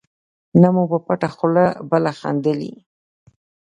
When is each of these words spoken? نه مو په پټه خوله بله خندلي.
نه 0.61 0.69
مو 0.73 0.83
په 0.91 0.97
پټه 1.05 1.29
خوله 1.35 1.65
بله 1.89 2.11
خندلي. 2.19 2.73